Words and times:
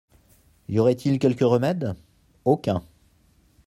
Y 0.67 0.79
aurait-il 0.79 1.19
quelque 1.19 1.43
remède? 1.43 1.95
Aucun. 2.43 2.81